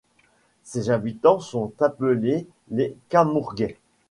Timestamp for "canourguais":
3.09-3.77